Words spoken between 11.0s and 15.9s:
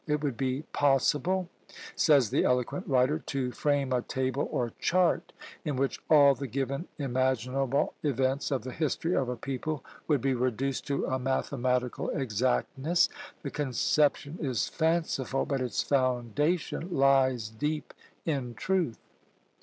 a mathematical exactness." The conception is fanciful, but its